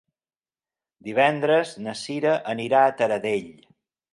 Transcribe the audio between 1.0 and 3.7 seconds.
Divendres na Cira anirà a Taradell.